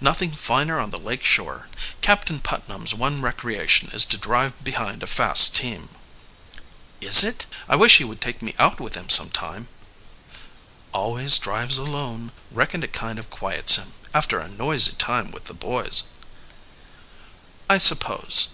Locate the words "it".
7.24-7.46, 12.84-12.92